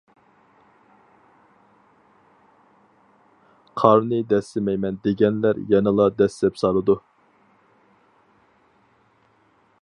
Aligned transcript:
قارنى 3.81 4.21
دەسسىمەيمەن 4.31 4.99
دېگەنلەر 5.09 5.61
يەنىلا 5.75 6.09
دەسسەپ 6.23 6.59
سالىدۇ. 6.63 6.97